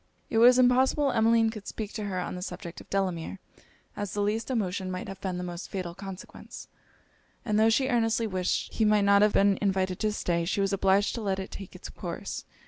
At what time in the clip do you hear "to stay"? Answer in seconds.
9.99-10.43